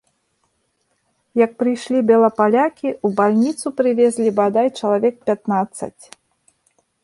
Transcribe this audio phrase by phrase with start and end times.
[1.45, 5.99] Як прыйшлі белапалякі, у бальніцу прывезлі, бадай, чалавек пятнаццаць.